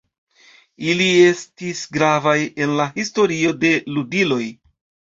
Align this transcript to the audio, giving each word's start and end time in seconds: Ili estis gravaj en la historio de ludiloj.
Ili 0.93 1.09
estis 1.25 1.83
gravaj 1.99 2.35
en 2.65 2.75
la 2.81 2.91
historio 2.99 3.57
de 3.67 3.77
ludiloj. 3.97 4.45